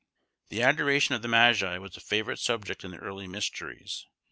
[0.49, 4.07] The adoration of the Magi was a favourite subject in the early mysteries.